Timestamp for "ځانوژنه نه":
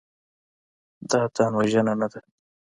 1.35-2.07